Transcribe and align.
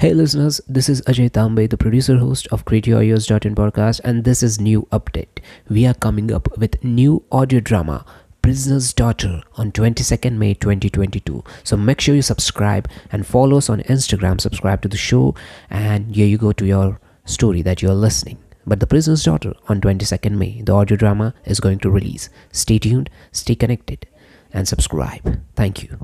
Hey 0.00 0.14
listeners, 0.14 0.62
this 0.66 0.88
is 0.88 1.02
Ajay 1.02 1.28
Tambe, 1.30 1.68
the 1.68 1.76
producer 1.76 2.16
host 2.16 2.46
of 2.50 2.64
CreateYourEars.in 2.64 3.54
podcast, 3.54 4.00
and 4.02 4.24
this 4.24 4.42
is 4.42 4.58
new 4.58 4.88
update. 4.90 5.40
We 5.68 5.84
are 5.84 5.92
coming 5.92 6.32
up 6.32 6.56
with 6.56 6.82
new 6.82 7.22
audio 7.30 7.60
drama, 7.60 8.06
Prisoner's 8.40 8.94
Daughter, 8.94 9.42
on 9.58 9.72
22nd 9.72 10.38
May 10.38 10.54
2022. 10.54 11.44
So 11.64 11.76
make 11.76 12.00
sure 12.00 12.14
you 12.14 12.22
subscribe 12.22 12.88
and 13.12 13.26
follow 13.26 13.58
us 13.58 13.68
on 13.68 13.82
Instagram, 13.82 14.40
subscribe 14.40 14.80
to 14.80 14.88
the 14.88 14.96
show, 14.96 15.34
and 15.68 16.16
here 16.16 16.26
you 16.26 16.38
go 16.38 16.52
to 16.52 16.64
your 16.64 16.98
story 17.26 17.60
that 17.60 17.82
you're 17.82 17.92
listening. 17.92 18.38
But 18.66 18.80
The 18.80 18.86
Prisoner's 18.86 19.24
Daughter 19.24 19.52
on 19.68 19.82
22nd 19.82 20.32
May, 20.32 20.62
the 20.62 20.72
audio 20.72 20.96
drama 20.96 21.34
is 21.44 21.60
going 21.60 21.78
to 21.80 21.90
release. 21.90 22.30
Stay 22.52 22.78
tuned, 22.78 23.10
stay 23.32 23.54
connected, 23.54 24.06
and 24.50 24.66
subscribe. 24.66 25.42
Thank 25.56 25.82
you. 25.82 25.98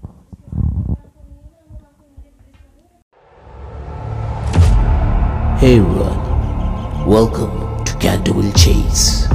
Hey 5.59 5.78
everyone, 5.78 7.06
welcome 7.06 7.83
to 7.87 7.97
Canterville 7.97 8.52
Chase. 8.52 9.27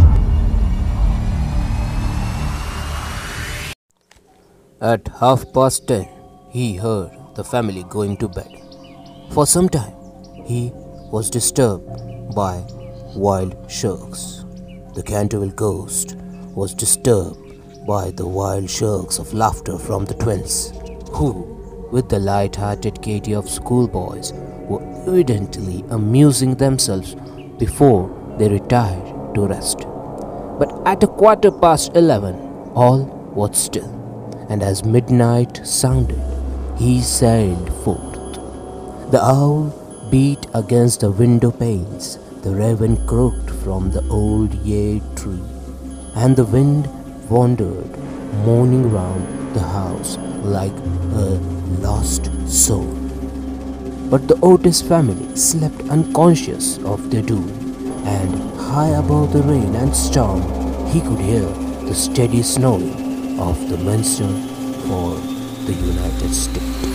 At 4.79 5.07
half 5.19 5.51
past 5.51 5.87
ten, 5.87 6.07
he 6.51 6.75
heard 6.75 7.09
the 7.33 7.43
family 7.43 7.83
going 7.89 8.17
to 8.17 8.27
bed. 8.27 8.51
For 9.31 9.47
some 9.47 9.67
time, 9.67 9.95
he 10.45 10.71
was 11.11 11.31
disturbed 11.31 11.89
by 12.35 12.67
wild 13.15 13.55
shrieks. 13.67 14.45
The 14.93 15.01
Canterville 15.01 15.55
ghost 15.55 16.17
was 16.53 16.75
disturbed 16.75 17.87
by 17.87 18.11
the 18.11 18.27
wild 18.27 18.69
shrieks 18.69 19.17
of 19.17 19.33
laughter 19.33 19.79
from 19.79 20.05
the 20.05 20.13
twins, 20.13 20.71
who, 21.13 21.89
with 21.91 22.09
the 22.09 22.19
light-hearted 22.19 23.01
gaiety 23.01 23.33
of 23.33 23.49
schoolboys, 23.49 24.33
evidently 25.07 25.83
amusing 25.89 26.55
themselves 26.55 27.15
before 27.57 28.09
they 28.37 28.49
retired 28.49 29.35
to 29.35 29.47
rest. 29.47 29.79
But 30.59 30.71
at 30.85 31.03
a 31.03 31.07
quarter 31.07 31.51
past 31.51 31.95
eleven, 31.95 32.35
all 32.75 33.03
was 33.33 33.57
still, 33.57 33.89
and 34.49 34.61
as 34.61 34.83
midnight 34.85 35.65
sounded, 35.65 36.21
he 36.77 37.01
sallied 37.01 37.73
forth. 37.83 39.11
The 39.11 39.21
owl 39.21 39.73
beat 40.11 40.47
against 40.53 41.01
the 41.01 41.11
window 41.11 41.51
panes, 41.51 42.17
the 42.43 42.51
raven 42.51 43.05
croaked 43.07 43.49
from 43.49 43.91
the 43.91 44.07
old 44.09 44.53
yew 44.65 45.01
tree, 45.15 45.43
and 46.15 46.35
the 46.35 46.45
wind 46.45 46.87
wandered 47.29 47.97
moaning 48.45 48.91
round 48.91 49.55
the 49.55 49.61
house 49.61 50.17
like 50.43 50.75
a 51.13 51.39
lost 51.81 52.29
soul. 52.47 53.00
But 54.11 54.27
the 54.27 54.37
Otis 54.43 54.81
family 54.81 55.37
slept 55.37 55.87
unconscious 55.89 56.77
of 56.79 57.09
their 57.09 57.21
doom, 57.21 57.47
and 58.05 58.35
high 58.59 58.89
above 58.89 59.31
the 59.31 59.41
rain 59.41 59.73
and 59.73 59.95
storm, 59.95 60.41
he 60.87 60.99
could 60.99 61.19
hear 61.19 61.47
the 61.87 61.95
steady 61.95 62.43
snowing 62.43 63.39
of 63.39 63.69
the 63.69 63.77
Minister 63.77 64.27
for 64.83 65.15
the 65.63 65.73
United 65.73 66.33
States. 66.33 66.91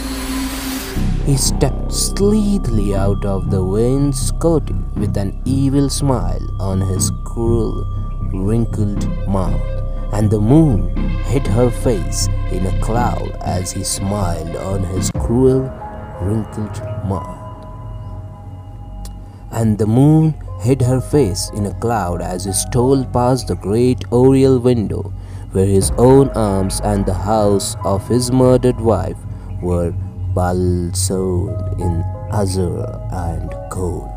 He 1.24 1.38
stepped 1.38 1.90
sleethily 1.90 2.94
out 2.94 3.24
of 3.24 3.50
the 3.50 3.64
wainscoting 3.64 4.84
with 4.94 5.16
an 5.16 5.40
evil 5.46 5.88
smile 5.88 6.46
on 6.60 6.82
his 6.82 7.10
cruel, 7.24 7.86
wrinkled 8.34 9.08
mouth, 9.26 9.64
and 10.12 10.30
the 10.30 10.38
moon 10.38 10.94
hid 11.24 11.46
her 11.46 11.70
face 11.70 12.28
in 12.52 12.66
a 12.66 12.78
cloud 12.82 13.30
as 13.40 13.72
he 13.72 13.82
smiled 13.82 14.54
on 14.56 14.84
his 14.84 15.10
cruel, 15.12 15.72
wrinkled 16.20 16.80
mouth. 17.04 17.42
And 19.50 19.78
the 19.78 19.86
moon 19.86 20.34
hid 20.60 20.82
her 20.82 21.00
face 21.00 21.50
in 21.54 21.66
a 21.66 21.74
cloud 21.74 22.20
as 22.20 22.44
he 22.44 22.52
stole 22.52 23.04
past 23.06 23.48
the 23.48 23.56
great 23.56 24.04
oriel 24.12 24.58
window 24.58 25.12
where 25.52 25.66
his 25.66 25.90
own 25.96 26.28
arms 26.30 26.80
and 26.84 27.06
the 27.06 27.14
house 27.14 27.76
of 27.84 28.06
his 28.08 28.30
murdered 28.30 28.78
wife 28.80 29.16
were 29.62 29.92
balsamed 30.34 31.80
in 31.80 32.04
azure 32.30 32.84
and 33.10 33.54
gold. 33.70 34.10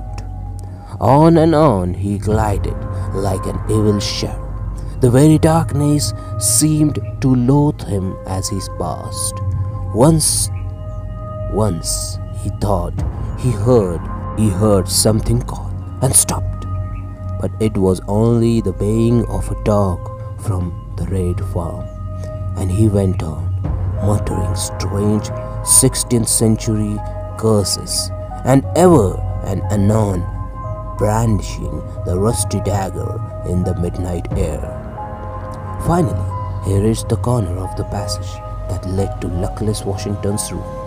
On 0.99 1.37
and 1.37 1.55
on 1.55 1.93
he 1.93 2.17
glided 2.17 2.75
like 3.13 3.45
an 3.45 3.59
evil 3.69 3.99
shadow. 3.99 4.45
The 4.99 5.09
very 5.09 5.37
darkness 5.37 6.13
seemed 6.39 6.99
to 7.21 7.35
loathe 7.35 7.83
him 7.83 8.17
as 8.27 8.49
he 8.49 8.59
passed. 8.77 9.35
Once, 9.95 10.49
once 11.51 12.19
he 12.41 12.49
thought 12.61 12.93
he 13.39 13.51
heard, 13.51 14.01
he 14.37 14.49
heard 14.49 14.87
something 14.87 15.41
call 15.41 15.71
and 16.01 16.15
stopped. 16.15 16.65
But 17.41 17.51
it 17.59 17.77
was 17.77 18.01
only 18.07 18.61
the 18.61 18.73
baying 18.73 19.25
of 19.27 19.49
a 19.49 19.63
dog 19.63 19.99
from 20.41 20.93
the 20.97 21.05
red 21.05 21.39
farm, 21.53 21.87
and 22.57 22.69
he 22.71 22.87
went 22.87 23.23
on, 23.23 23.45
muttering 24.05 24.55
strange 24.55 25.23
16th 25.63 26.27
century 26.27 26.97
curses, 27.37 28.11
and 28.45 28.65
ever 28.75 29.19
and 29.45 29.61
anon 29.71 30.25
brandishing 30.97 31.81
the 32.05 32.19
rusty 32.19 32.59
dagger 32.61 33.19
in 33.47 33.63
the 33.63 33.73
midnight 33.79 34.27
air. 34.37 34.59
Finally, 35.87 36.29
he 36.65 36.77
reached 36.77 37.07
the 37.07 37.15
corner 37.15 37.57
of 37.57 37.73
the 37.77 37.85
passage 37.85 38.33
that 38.67 38.85
led 38.85 39.19
to 39.21 39.27
luckless 39.27 39.85
Washington's 39.85 40.51
room. 40.51 40.78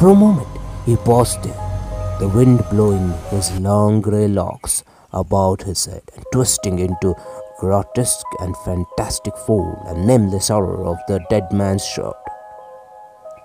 For 0.00 0.08
a 0.08 0.14
moment, 0.14 0.48
he 0.86 0.96
paused 0.96 1.42
there, 1.42 2.16
the 2.20 2.28
wind 2.34 2.64
blowing 2.70 3.12
his 3.28 3.52
long 3.60 4.00
grey 4.00 4.28
locks 4.28 4.82
about 5.12 5.60
his 5.60 5.84
head 5.84 6.00
and 6.16 6.24
twisting 6.32 6.78
into 6.78 7.14
grotesque 7.58 8.24
and 8.40 8.56
fantastic 8.64 9.36
form 9.36 9.76
and 9.86 10.06
nameless 10.06 10.48
horror 10.48 10.86
of 10.86 10.96
the 11.06 11.20
dead 11.28 11.52
man's 11.52 11.84
shirt. 11.84 12.16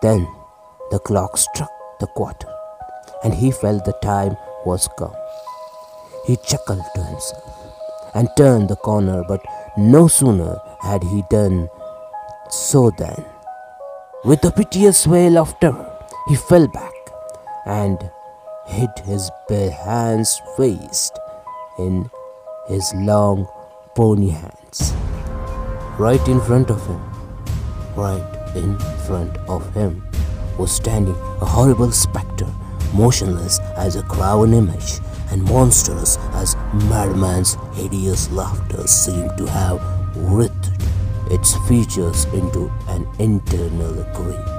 Then 0.02 0.26
the 0.92 1.00
clock 1.00 1.36
struck 1.36 1.74
the 2.00 2.08
quarter, 2.08 2.48
and 3.26 3.34
he 3.34 3.52
felt 3.52 3.84
the 3.84 4.00
time 4.02 4.38
was 4.66 4.88
come. 4.98 5.14
He 6.26 6.38
chuckled 6.38 6.86
to 6.96 7.04
himself 7.04 7.52
and 8.14 8.30
turned 8.38 8.70
the 8.70 8.78
corner, 8.78 9.26
but 9.28 9.44
no 9.78 10.08
sooner 10.08 10.58
had 10.80 11.04
he 11.04 11.22
done 11.30 11.68
so 12.50 12.92
than, 12.92 13.26
with 14.24 14.46
a 14.46 14.52
piteous 14.52 15.06
wail 15.06 15.38
of 15.38 15.60
terror, 15.60 15.92
he 16.28 16.36
fell 16.36 16.68
back 16.68 16.94
and 17.66 18.10
hid 18.66 18.90
his 19.06 19.30
bare 19.48 19.72
hands 19.72 20.42
faced 20.58 21.20
in 21.78 22.10
his 22.68 22.94
long 22.96 23.48
bony 23.96 24.30
hands. 24.30 24.94
Right 26.00 26.28
in 26.28 26.42
front 26.42 26.72
of 26.72 26.86
him, 26.88 27.02
right 27.96 28.56
in 28.56 28.78
front 29.06 29.38
of 29.48 29.72
him, 29.76 30.04
was 30.58 30.72
standing 30.72 31.16
a 31.42 31.46
horrible 31.46 31.92
spectre, 31.92 32.52
motionless 32.94 33.60
as 33.78 33.96
a 33.96 34.04
graven 34.04 34.54
image 34.54 35.00
and 35.32 35.44
monstrous 35.44 36.18
as 36.34 36.56
madman's 36.90 37.56
hideous 37.76 38.32
laughter 38.32 38.88
seemed 38.88 39.38
to 39.38 39.46
have 39.46 39.80
writhed 40.16 40.72
its 41.30 41.56
features 41.68 42.26
into 42.26 42.72
an 42.88 43.08
internal 43.20 44.04
grin. 44.14 44.55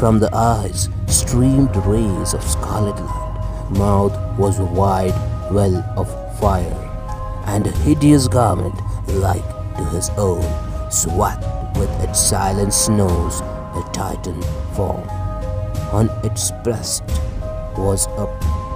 From 0.00 0.18
the 0.18 0.34
eyes 0.34 0.88
streamed 1.08 1.76
rays 1.84 2.32
of 2.32 2.42
scarlet 2.42 2.96
light, 2.96 3.68
mouth 3.72 4.38
was 4.38 4.58
a 4.58 4.64
wide 4.64 5.12
well 5.52 5.76
of 5.94 6.08
fire, 6.40 7.42
and 7.44 7.66
a 7.66 7.70
hideous 7.70 8.26
garment 8.26 8.74
like 9.08 9.46
to 9.76 9.84
his 9.90 10.08
own, 10.16 10.42
swathed 10.90 11.44
with 11.78 11.90
its 12.00 12.18
silent 12.18 12.72
snows, 12.72 13.42
a 13.42 13.90
titan 13.92 14.40
form. 14.74 15.06
On 15.92 16.08
its 16.24 16.50
breast 16.64 17.04
was 17.76 18.06
a 18.16 18.26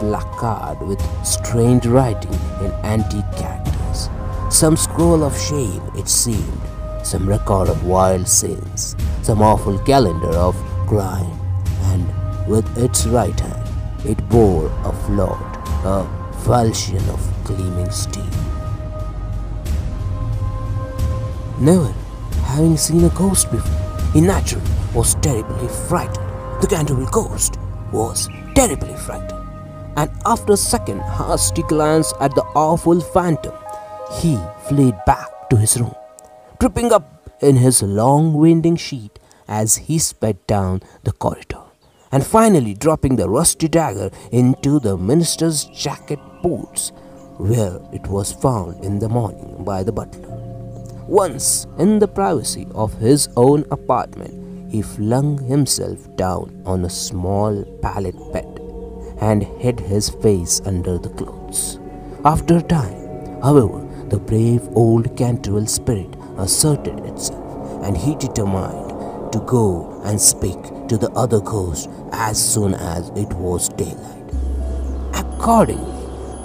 placard 0.01 0.87
with 0.87 1.01
strange 1.25 1.87
writing 1.87 2.39
in 2.61 2.71
antique 2.85 3.33
characters. 3.35 4.11
Some 4.51 4.77
scroll 4.77 5.25
of 5.25 5.35
shame, 5.41 5.91
it 5.97 6.07
seemed, 6.07 6.61
some 7.03 7.27
record 7.27 7.71
of 7.71 7.87
wild 7.87 8.29
sins, 8.29 8.95
some 9.23 9.41
awful 9.41 9.79
calendar 9.79 10.29
of 10.29 10.55
crime, 10.95 11.39
and 11.91 12.07
with 12.47 12.67
its 12.79 13.07
right 13.07 13.39
hand 13.41 13.69
it 14.09 14.19
bore 14.29 14.67
a 14.85 14.93
float, 15.05 15.53
a 15.93 16.07
falchion 16.45 17.05
of 17.11 17.21
gleaming 17.43 17.91
steel. 17.91 18.35
Never 21.59 21.93
having 22.45 22.77
seen 22.77 23.05
a 23.05 23.09
ghost 23.09 23.51
before, 23.51 24.13
he 24.13 24.21
naturally 24.21 24.71
was 24.95 25.17
terribly 25.17 25.69
frightened. 25.89 26.31
The 26.61 26.69
Canterville 26.69 27.11
ghost 27.11 27.59
was 27.91 28.29
terribly 28.55 28.95
frightened, 28.95 29.43
and 29.97 30.11
after 30.25 30.53
a 30.53 30.57
second 30.57 31.01
hasty 31.01 31.63
glance 31.63 32.15
at 32.21 32.35
the 32.37 32.45
awful 32.55 33.01
phantom, 33.01 33.55
he 34.21 34.39
fled 34.69 35.01
back 35.07 35.51
to 35.51 35.57
his 35.57 35.81
room, 35.81 35.95
tripping 36.61 36.93
up 36.93 37.05
in 37.41 37.57
his 37.57 37.83
long 37.83 38.33
winding 38.33 38.77
sheet 38.77 39.19
as 39.49 39.77
he 39.77 39.99
sped 39.99 40.45
down 40.47 40.81
the 41.03 41.13
corridor, 41.13 41.63
and 42.13 42.25
finally 42.25 42.75
dropping 42.75 43.17
the 43.17 43.29
rusty 43.29 43.69
dagger 43.69 44.11
into 44.31 44.79
the 44.81 44.97
minister's 44.97 45.65
jacket 45.67 46.19
pockets, 46.43 46.93
where 47.39 47.81
it 47.93 48.07
was 48.07 48.33
found 48.33 48.85
in 48.85 48.99
the 48.99 49.09
morning 49.09 49.65
by 49.65 49.83
the 49.83 49.93
butler. 49.93 50.29
Once 51.09 51.67
in 51.79 51.99
the 51.99 52.09
privacy 52.09 52.67
of 52.75 52.95
his 52.95 53.29
own 53.37 53.65
apartment, 53.71 54.73
he 54.73 54.83
flung 54.83 55.39
himself 55.39 56.15
down 56.17 56.63
on 56.65 56.85
a 56.85 56.91
small 56.91 57.65
pallet 57.83 58.17
bed 58.33 58.61
and 59.21 59.45
hid 59.61 59.79
his 59.79 60.11
face 60.11 60.61
under 60.65 60.99
the 60.99 61.11
clothes. 61.11 61.79
After 62.25 62.59
a 62.59 62.63
time, 62.63 63.41
however, 63.43 63.87
the 64.09 64.19
brave 64.19 64.63
old 64.75 65.17
Canterville 65.17 65.67
spirit 65.67 66.15
asserted 66.39 67.01
itself, 67.01 67.85
and 67.85 67.97
he 67.97 68.15
determined 68.17 68.94
to 69.35 69.41
go 69.41 70.01
and 70.05 70.21
speak 70.21 70.63
to 70.87 70.97
the 70.97 71.11
other 71.17 71.41
ghost 71.41 71.91
as 72.13 72.39
soon 72.39 72.73
as 72.75 73.09
it 73.17 73.33
was 73.35 73.69
daylight. 73.71 74.31
Accordingly, 75.13 75.93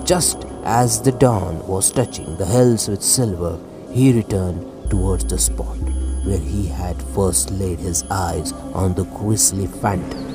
just 0.06 0.44
as 0.64 1.00
the 1.00 1.12
dawn 1.12 1.66
was 1.68 1.92
touching 1.92 2.36
the 2.38 2.48
hills 2.48 2.88
with 2.88 3.04
silver, 3.04 3.60
he 3.92 4.12
returned 4.12 4.90
towards 4.90 5.24
the 5.26 5.38
spot 5.38 5.78
where 6.26 6.40
he 6.40 6.66
had 6.66 7.00
first 7.14 7.52
laid 7.52 7.78
his 7.78 8.04
eyes 8.10 8.54
on 8.74 8.96
the 8.96 9.06
grisly 9.20 9.68
phantom, 9.68 10.26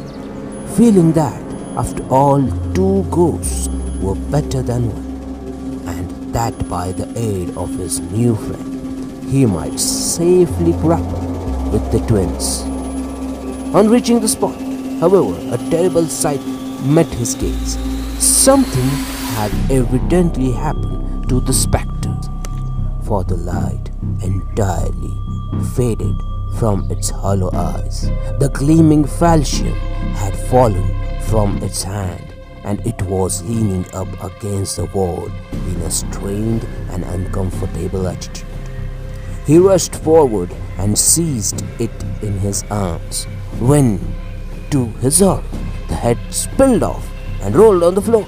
feeling 0.76 1.10
that, 1.12 1.42
after 1.76 2.06
all, 2.08 2.40
two 2.72 3.02
ghosts 3.10 3.68
were 4.00 4.14
better 4.30 4.62
than 4.62 4.90
one, 4.94 5.96
and 5.96 6.32
that 6.32 6.56
by 6.68 6.92
the 6.92 7.12
aid 7.18 7.50
of 7.56 7.76
his 7.76 7.98
new 7.98 8.36
friend, 8.36 9.24
he 9.28 9.44
might 9.44 9.80
safely 9.80 10.70
grapple 10.74 11.33
with 11.74 11.90
the 11.90 11.98
twins. 12.06 12.62
On 13.74 13.88
reaching 13.90 14.20
the 14.20 14.28
spot, 14.28 14.54
however, 15.00 15.36
a 15.52 15.58
terrible 15.70 16.06
sight 16.06 16.40
met 16.84 17.06
his 17.06 17.34
gaze. 17.34 17.76
Something 18.22 18.90
had 19.34 19.50
evidently 19.68 20.52
happened 20.52 21.28
to 21.28 21.40
the 21.40 21.52
spectres, 21.52 22.28
for 23.02 23.24
the 23.24 23.36
light 23.36 23.90
entirely 24.22 25.14
faded 25.74 26.14
from 26.60 26.88
its 26.92 27.10
hollow 27.10 27.50
eyes. 27.52 28.02
The 28.38 28.50
gleaming 28.54 29.04
falchion 29.04 29.74
had 30.22 30.36
fallen 30.46 30.88
from 31.22 31.58
its 31.58 31.82
hand, 31.82 32.32
and 32.62 32.86
it 32.86 33.02
was 33.02 33.42
leaning 33.42 33.84
up 33.92 34.12
against 34.22 34.76
the 34.76 34.86
wall 34.94 35.28
in 35.52 35.82
a 35.82 35.90
strained 35.90 36.62
and 36.90 37.02
uncomfortable 37.02 38.06
attitude. 38.06 38.53
He 39.46 39.58
rushed 39.58 39.94
forward 39.96 40.50
and 40.78 40.98
seized 40.98 41.62
it 41.78 41.90
in 42.22 42.38
his 42.38 42.64
arms, 42.70 43.24
when, 43.60 44.00
to 44.70 44.86
his 45.04 45.20
horror, 45.20 45.44
the 45.88 45.94
head 45.94 46.18
spilled 46.30 46.82
off 46.82 47.06
and 47.42 47.54
rolled 47.54 47.82
on 47.82 47.94
the 47.94 48.00
floor. 48.00 48.26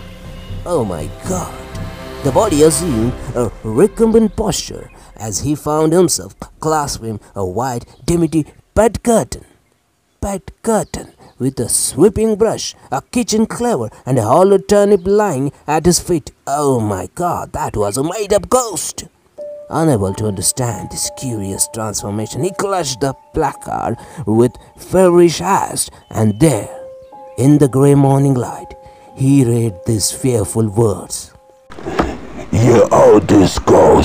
Oh 0.67 0.85
my 0.85 1.09
god! 1.27 1.55
The 2.23 2.33
body 2.33 2.63
assumed 2.63 3.15
a 3.35 3.51
recumbent 3.65 4.37
posture 4.37 4.91
as 5.17 5.41
he 5.41 5.55
found 5.55 5.93
himself 5.93 6.35
clasping 6.61 7.21
a 7.35 7.47
white 7.47 7.87
dimity 8.05 8.45
bed 8.75 9.03
curtain. 9.03 9.45
Bed 10.21 10.43
curtain 10.63 11.13
with 11.39 11.59
a 11.61 11.69
sweeping 11.69 12.37
brush, 12.37 12.75
a 12.91 13.01
kitchen 13.01 13.47
cleaver, 13.47 13.91
and 14.05 14.19
a 14.19 14.23
hollow 14.23 14.59
turnip 14.59 15.03
lying 15.05 15.53
at 15.67 15.87
his 15.87 16.01
feet. 16.01 16.33
Oh 16.47 16.81
my 16.81 17.09
god, 17.15 17.53
that 17.53 17.77
was 17.77 17.97
a 17.97 18.03
made 18.03 18.33
up 18.33 18.49
ghost! 18.51 19.05
Unable 19.69 20.15
to 20.15 20.27
understand 20.27 20.91
this 20.91 21.11
curious 21.19 21.67
transformation, 21.75 22.45
he 22.45 22.51
clutched 22.53 23.01
the 23.01 23.15
placard 23.35 23.97
with 24.25 24.53
feverish 24.77 25.39
haste, 25.39 25.91
and 26.11 26.39
there, 26.39 26.71
in 27.37 27.59
the 27.59 27.69
grey 27.69 27.97
morning 27.97 28.35
light, 28.35 28.75
he 29.17 29.45
read 29.45 29.75
these 29.85 30.13
fearful 30.13 30.69
words. 30.69 31.33
Ye 32.53 32.81
are 32.93 33.19
disgusting. 33.21 33.96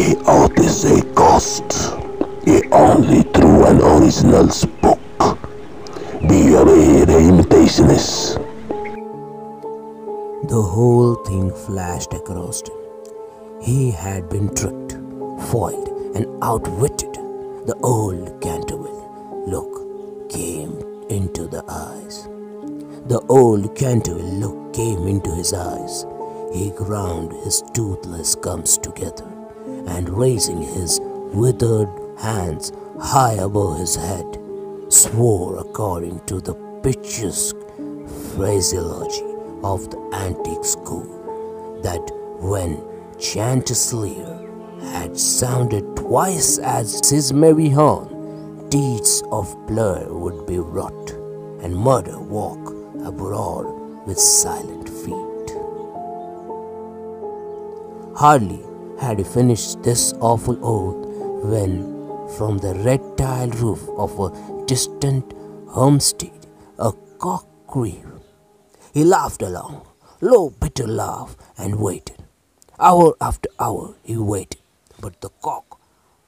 Ye 0.00 0.16
Otis 0.26 0.84
a 0.84 1.02
ghost. 1.12 1.72
Ye 2.46 2.62
only 2.72 3.22
true 3.34 3.64
and 3.66 3.82
original 3.82 4.48
spoke. 4.48 4.98
Be 6.26 6.54
aware 6.54 7.04
the 7.04 7.18
imitationists. 7.30 8.38
The 10.48 10.62
whole 10.62 11.16
thing 11.26 11.52
flashed 11.52 12.14
across 12.14 12.62
him. 12.62 12.78
He 13.60 13.90
had 13.90 14.30
been 14.30 14.48
tricked, 14.54 14.94
foiled, 15.50 15.88
and 16.16 16.26
outwitted. 16.42 17.12
The 17.66 17.76
old 17.82 18.40
Canterville 18.40 19.44
look 19.46 20.30
came 20.30 20.80
into 21.10 21.46
the 21.46 21.62
eyes. 21.68 22.22
The 23.12 23.20
old 23.28 23.76
Canterville 23.76 24.32
look 24.44 24.72
came 24.72 25.06
into 25.06 25.34
his 25.34 25.52
eyes. 25.52 26.06
He 26.54 26.70
ground 26.70 27.32
his 27.44 27.62
toothless 27.74 28.34
gums 28.34 28.78
together 28.78 29.39
and 29.86 30.08
raising 30.08 30.60
his 30.62 31.00
withered 31.02 31.88
hands 32.18 32.72
high 33.00 33.34
above 33.34 33.78
his 33.78 33.96
head, 33.96 34.38
swore 34.88 35.58
according 35.58 36.20
to 36.26 36.40
the 36.40 36.54
picturesque 36.82 37.56
phraseology 38.34 39.24
of 39.62 39.90
the 39.90 39.98
antique 40.14 40.64
school 40.64 41.80
that 41.82 42.00
when 42.40 42.82
Chanticleer 43.18 44.38
had 44.92 45.16
sounded 45.18 45.96
twice 45.96 46.58
as 46.58 47.08
his 47.08 47.32
merry 47.32 47.68
horn, 47.68 48.68
deeds 48.70 49.22
of 49.30 49.54
blur 49.66 50.06
would 50.08 50.46
be 50.46 50.58
wrought, 50.58 51.10
and 51.62 51.76
murder 51.76 52.18
walk 52.18 52.58
abroad 53.04 53.66
with 54.06 54.18
silent 54.18 54.88
feet. 54.88 55.56
Hardly 58.16 58.60
had 59.00 59.18
he 59.18 59.24
finished 59.24 59.82
this 59.82 60.12
awful 60.20 60.58
oath 60.62 61.06
when, 61.42 61.82
from 62.36 62.58
the 62.58 62.74
red 62.84 63.00
tiled 63.16 63.54
roof 63.56 63.88
of 63.96 64.18
a 64.20 64.64
distant 64.66 65.32
homestead, 65.68 66.46
a 66.78 66.92
cock 67.18 67.46
crew. 67.66 68.20
He 68.92 69.04
laughed 69.04 69.40
along, 69.40 69.86
low, 70.20 70.50
bitter 70.50 70.86
laugh, 70.86 71.34
and 71.56 71.80
waited. 71.80 72.18
Hour 72.78 73.14
after 73.20 73.48
hour 73.58 73.94
he 74.02 74.16
waited, 74.16 74.60
but 75.00 75.20
the 75.22 75.30
cock, 75.42 75.80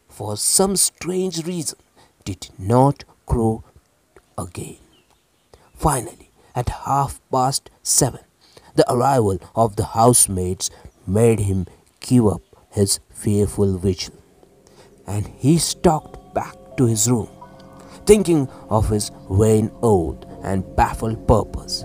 for 0.09 0.37
some 0.39 0.77
strange 0.77 1.47
reason, 1.47 1.79
did 2.25 2.49
not 2.59 3.05
crow 3.27 3.65
again. 4.39 4.79
Finally, 5.75 6.31
at 6.55 6.69
half 6.87 7.21
past 7.31 7.69
seven, 7.83 8.21
the 8.75 8.91
arrival 8.91 9.39
of 9.55 9.77
the 9.77 9.85
housemaids 9.85 10.71
made 11.07 11.41
him 11.41 11.67
give 12.01 12.27
up 12.27 12.43
his 12.73 13.01
fearful 13.11 13.79
vigil, 13.79 14.15
and 15.07 15.27
he 15.27 15.59
stalked 15.59 16.35
back 16.35 16.57
to 16.77 16.87
his 16.87 17.11
room, 17.11 17.29
thinking 18.07 18.49
of 18.71 18.89
his 18.89 19.11
vain 19.31 19.71
oath 19.83 20.25
and 20.43 20.65
baffled 20.75 21.27
purpose. 21.29 21.85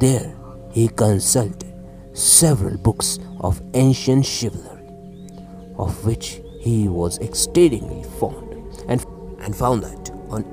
There 0.00 0.34
he 0.72 0.88
consulted 0.88 1.72
several 2.12 2.76
books 2.76 3.18
of 3.40 3.62
ancient 3.74 4.26
chivalry, 4.26 4.88
of 5.78 6.04
which 6.04 6.40
he 6.60 6.88
was 6.88 7.18
exceedingly 7.18 8.02
fond, 8.18 8.52
and, 8.88 9.04
and 9.40 9.54
found 9.54 9.84
that 9.84 10.10
on 10.28 10.44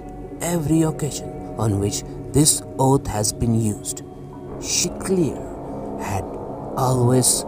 every 0.41 0.83
occasion 0.83 1.29
on 1.57 1.79
which 1.79 2.03
this 2.31 2.61
oath 2.79 3.07
has 3.07 3.33
been 3.33 3.59
used, 3.59 4.03
Chanticleer 4.61 5.35
had 5.99 6.23
always 6.77 7.43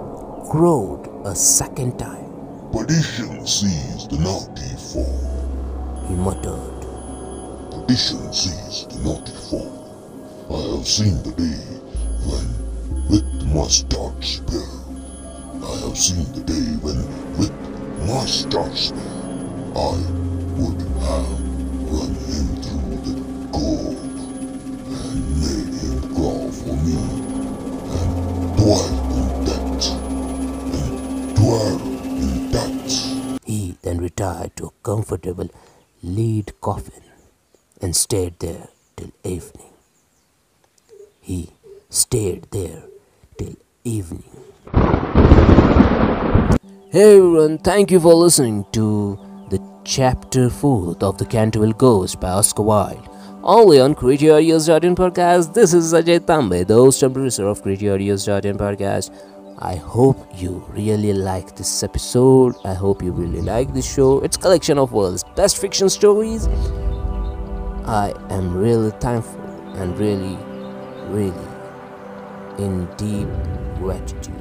crowed 0.51 1.09
a 1.25 1.33
second 1.35 1.97
time. 1.97 2.29
Perdition 2.71 3.47
seize 3.47 4.07
the 4.09 4.17
naughty 4.19 4.69
fall. 4.77 6.05
He 6.07 6.13
muttered, 6.13 6.81
Perdition 7.71 8.31
seize 8.31 8.85
the 8.87 8.99
naughty 9.03 9.31
fall. 9.49 9.73
I 10.53 10.77
have 10.77 10.87
seen 10.87 11.23
the 11.23 11.31
day 11.31 11.65
when 12.29 12.45
with 13.09 13.25
mustard 13.55 14.23
spell. 14.23 14.85
I 15.65 15.87
have 15.87 15.97
seen 15.97 16.31
the 16.33 16.41
day 16.41 16.69
when 16.85 17.01
with 17.39 17.51
mustard 18.05 18.77
spell 18.77 19.25
I 19.75 19.97
would 20.61 20.79
have 21.09 21.41
run 21.89 22.13
him 22.29 22.47
through 22.61 23.01
the 23.01 23.15
gulf 23.51 23.97
and 24.93 25.17
made 25.41 25.73
him 25.81 25.97
crawl 26.13 26.51
for 26.51 26.75
me 26.85 27.01
and 27.97 28.57
dwell 28.57 29.04
retired 34.05 34.55
to 34.57 34.67
a 34.67 34.73
comfortable 34.89 35.49
lead 36.17 36.53
coffin 36.61 37.05
and 37.81 37.95
stayed 37.95 38.35
there 38.39 38.67
till 38.95 39.11
evening. 39.23 39.73
He 41.29 41.39
stayed 41.89 42.43
there 42.51 42.83
till 43.37 43.55
evening. 43.83 44.29
Hey 46.91 47.17
everyone, 47.17 47.57
thank 47.69 47.91
you 47.91 47.99
for 47.99 48.13
listening 48.13 48.65
to 48.73 48.85
the 49.49 49.59
chapter 49.83 50.47
4th 50.49 51.03
of 51.03 51.17
The 51.17 51.25
Canterville 51.25 51.73
Ghost 51.73 52.19
by 52.21 52.29
Oscar 52.29 52.63
Wilde. 52.63 53.09
Only 53.43 53.79
on 53.79 53.93
CreatyAudios.in 53.93 54.95
podcast. 54.95 55.53
This 55.53 55.73
is 55.73 55.93
Ajay 55.93 56.19
Tambe, 56.19 56.65
the 56.65 56.75
host 56.75 57.03
and 57.03 57.13
producer 57.13 57.47
of 57.47 57.61
CreatyAudios.in 57.63 58.57
podcast. 58.57 59.11
I 59.59 59.75
hope 59.75 60.27
you 60.35 60.65
really 60.69 61.13
like 61.13 61.55
this 61.55 61.81
episode. 61.81 62.55
I 62.65 62.73
hope 62.73 63.01
you 63.01 63.13
really 63.13 63.41
like 63.41 63.73
this 63.73 63.89
show. 63.91 64.19
It's 64.19 64.35
collection 64.35 64.77
of 64.77 64.91
world's 64.91 65.23
best 65.35 65.57
fiction 65.57 65.89
stories. 65.89 66.47
I 67.85 68.13
am 68.29 68.53
really 68.53 68.91
thankful 68.99 69.41
and 69.75 69.97
really, 69.97 70.37
really 71.07 71.47
in 72.57 72.85
deep 72.97 73.29
gratitude. 73.77 74.35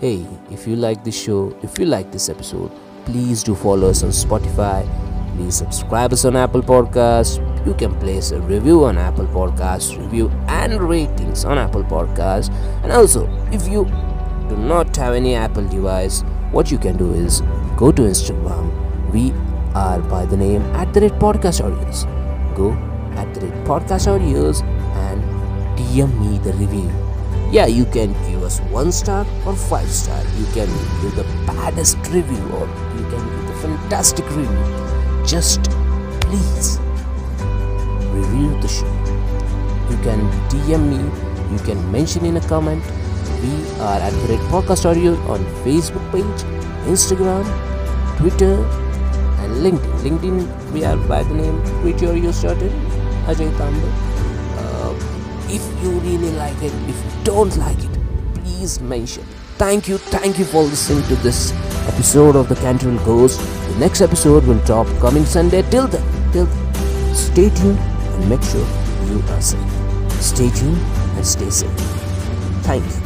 Hey, 0.00 0.26
if 0.50 0.66
you 0.66 0.76
like 0.76 1.04
this 1.04 1.20
show, 1.20 1.54
if 1.62 1.78
you 1.78 1.84
like 1.84 2.10
this 2.10 2.30
episode, 2.30 2.72
please 3.04 3.42
do 3.42 3.54
follow 3.54 3.90
us 3.90 4.02
on 4.02 4.10
Spotify. 4.10 4.88
Please 5.36 5.56
subscribe 5.56 6.12
us 6.12 6.24
on 6.24 6.36
Apple 6.36 6.62
Podcasts. 6.62 7.51
You 7.64 7.74
can 7.74 7.94
place 8.00 8.32
a 8.32 8.40
review 8.40 8.84
on 8.84 8.98
Apple 8.98 9.26
Podcasts, 9.26 9.96
review 9.96 10.30
and 10.48 10.80
ratings 10.82 11.44
on 11.44 11.58
Apple 11.58 11.84
Podcasts. 11.84 12.52
And 12.82 12.90
also, 12.90 13.28
if 13.52 13.68
you 13.68 13.84
do 14.48 14.56
not 14.56 14.96
have 14.96 15.14
any 15.14 15.36
Apple 15.36 15.68
device, 15.68 16.22
what 16.50 16.70
you 16.72 16.78
can 16.78 16.96
do 16.96 17.12
is 17.14 17.40
go 17.76 17.92
to 17.92 18.02
Instagram. 18.02 18.70
We 19.12 19.32
are 19.74 20.00
by 20.00 20.26
the 20.26 20.36
name 20.36 20.62
at 20.74 20.92
the 20.92 21.02
rate 21.02 21.12
podcast 21.12 21.62
audios. 21.62 22.04
Go 22.56 22.72
at 23.16 23.32
the 23.34 23.42
rate 23.42 23.64
podcast 23.64 24.08
audios 24.08 24.62
and 25.06 25.22
DM 25.78 26.18
me 26.20 26.38
the 26.38 26.52
review. 26.54 26.90
Yeah, 27.52 27.66
you 27.66 27.84
can 27.84 28.12
give 28.28 28.42
us 28.42 28.60
one 28.70 28.90
star 28.90 29.26
or 29.46 29.54
five 29.54 29.88
star. 29.88 30.20
You 30.36 30.46
can 30.46 30.66
give 31.00 31.14
the 31.14 31.24
baddest 31.46 31.96
review 32.08 32.42
or 32.56 32.66
you 32.96 33.04
can 33.08 33.24
give 33.30 33.46
the 33.46 33.54
fantastic 33.62 34.24
review. 34.30 35.26
Just 35.26 35.70
please 36.22 36.78
review 38.12 38.60
the 38.60 38.68
show. 38.68 38.86
You 39.90 39.98
can 40.02 40.20
DM 40.48 40.88
me, 40.88 41.00
you 41.52 41.58
can 41.64 41.80
mention 41.90 42.24
in 42.24 42.36
a 42.36 42.40
comment. 42.48 42.82
We 43.42 43.52
are 43.80 43.98
at 43.98 44.12
Red 44.28 44.40
Podcast 44.52 44.86
Audio 44.86 45.16
on 45.32 45.44
Facebook 45.64 46.04
page, 46.12 46.44
Instagram, 46.86 47.44
Twitter, 48.18 48.54
and 49.42 49.52
LinkedIn. 49.64 49.98
LinkedIn, 50.06 50.72
we 50.72 50.84
are 50.84 50.96
by 50.96 51.22
the 51.22 51.34
name 51.34 51.60
createaudios.in, 51.82 52.72
Ajay 53.26 53.50
Tambe. 53.58 53.90
Uh, 54.62 54.94
if 55.48 55.62
you 55.82 55.90
really 56.00 56.30
like 56.32 56.56
it, 56.62 56.72
if 56.88 57.04
you 57.04 57.24
don't 57.24 57.56
like 57.56 57.78
it, 57.82 57.98
please 58.34 58.80
mention. 58.80 59.24
Thank 59.58 59.88
you, 59.88 59.98
thank 59.98 60.38
you 60.38 60.44
for 60.44 60.62
listening 60.62 61.04
to 61.08 61.16
this 61.16 61.52
episode 61.88 62.36
of 62.36 62.48
the 62.48 62.56
Canterville 62.56 63.04
Ghost. 63.04 63.40
The 63.40 63.78
next 63.78 64.00
episode 64.00 64.44
will 64.44 64.60
drop 64.64 64.86
coming 65.00 65.24
Sunday. 65.24 65.62
Till 65.70 65.86
then, 65.86 66.32
till 66.32 66.46
then, 66.46 67.14
stay 67.14 67.50
tuned 67.50 67.91
make 68.28 68.42
sure 68.42 68.66
you 69.08 69.22
are 69.28 69.40
safe. 69.40 69.60
Stay 70.22 70.50
tuned 70.50 70.78
and 71.16 71.26
stay 71.26 71.50
safe. 71.50 71.70
Thank 72.62 72.84
you. 72.84 73.01